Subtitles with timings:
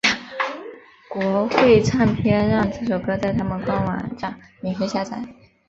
[1.07, 5.21] 国会唱片让这首歌在他们官方网站上免费下载。